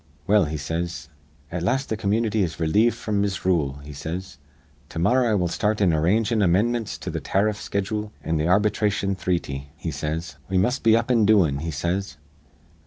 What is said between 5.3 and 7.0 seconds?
will start in arrangin' amindmints